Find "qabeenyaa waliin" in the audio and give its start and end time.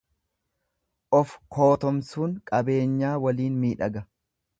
2.53-3.61